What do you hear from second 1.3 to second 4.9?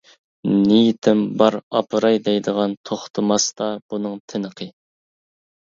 بار ئاپىراي دەيدىغان توختىماستا ئۇنىڭ تىنىقى.